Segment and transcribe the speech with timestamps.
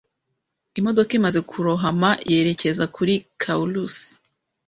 [0.79, 3.95] Imodoka imaze kurohama yerekeza kuri Caurus